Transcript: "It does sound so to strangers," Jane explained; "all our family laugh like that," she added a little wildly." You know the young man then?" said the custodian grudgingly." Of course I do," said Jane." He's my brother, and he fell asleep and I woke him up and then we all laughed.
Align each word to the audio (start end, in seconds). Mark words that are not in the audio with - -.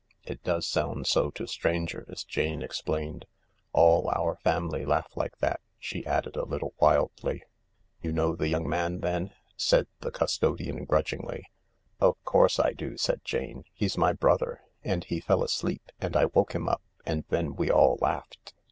"It 0.23 0.41
does 0.41 0.65
sound 0.65 1.05
so 1.05 1.29
to 1.29 1.45
strangers," 1.45 2.23
Jane 2.23 2.63
explained; 2.63 3.27
"all 3.71 4.09
our 4.09 4.35
family 4.37 4.83
laugh 4.83 5.15
like 5.15 5.37
that," 5.41 5.61
she 5.77 6.03
added 6.07 6.35
a 6.35 6.43
little 6.43 6.73
wildly." 6.79 7.43
You 8.01 8.11
know 8.11 8.35
the 8.35 8.47
young 8.47 8.67
man 8.67 9.01
then?" 9.01 9.29
said 9.55 9.85
the 9.99 10.09
custodian 10.09 10.85
grudgingly." 10.85 11.45
Of 12.01 12.17
course 12.23 12.59
I 12.59 12.73
do," 12.73 12.97
said 12.97 13.21
Jane." 13.23 13.63
He's 13.75 13.95
my 13.95 14.11
brother, 14.11 14.61
and 14.83 15.03
he 15.03 15.19
fell 15.19 15.43
asleep 15.43 15.91
and 15.99 16.17
I 16.17 16.25
woke 16.25 16.55
him 16.55 16.67
up 16.67 16.81
and 17.05 17.23
then 17.29 17.55
we 17.55 17.69
all 17.69 17.99
laughed. 18.01 18.55